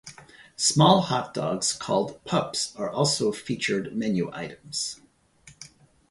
Small 0.55 1.01
hot 1.01 1.31
dogs 1.31 1.73
called 1.73 2.23
"pups" 2.25 2.75
are 2.75 2.89
also 2.89 3.31
featured 3.31 3.95
menu 3.95 4.31
items. 4.33 4.99